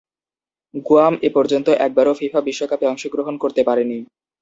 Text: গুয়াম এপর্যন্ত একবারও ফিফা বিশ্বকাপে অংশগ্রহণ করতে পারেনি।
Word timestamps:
গুয়াম 0.85 1.15
এপর্যন্ত 1.23 1.67
একবারও 1.85 2.17
ফিফা 2.19 2.39
বিশ্বকাপে 2.47 2.85
অংশগ্রহণ 2.87 3.35
করতে 3.43 3.61
পারেনি। 3.63 3.97